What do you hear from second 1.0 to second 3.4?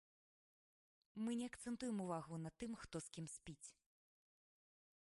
Мы не акцэнтуем увагу на тым, хто з кім